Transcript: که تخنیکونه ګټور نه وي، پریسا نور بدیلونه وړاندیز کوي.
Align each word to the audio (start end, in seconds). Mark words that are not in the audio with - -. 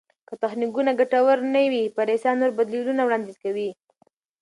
که 0.27 0.33
تخنیکونه 0.41 0.91
ګټور 0.99 1.37
نه 1.53 1.61
وي، 1.71 1.83
پریسا 1.97 2.31
نور 2.39 2.51
بدیلونه 2.57 3.01
وړاندیز 3.05 3.37
کوي. 3.43 3.69